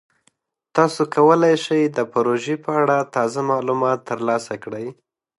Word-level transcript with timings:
تاسو 0.75 1.01
کولی 1.15 1.53
شئ 1.65 1.83
د 1.97 1.99
پروژې 2.13 2.55
په 2.65 2.71
اړه 2.81 2.97
تازه 3.15 3.39
معلومات 3.51 3.99
ترلاسه 4.09 4.53
کړئ. 4.63 4.87